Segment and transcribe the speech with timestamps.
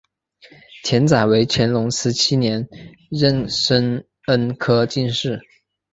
[0.83, 2.67] 钱载为乾隆十七年
[3.11, 5.39] 壬申恩科进士。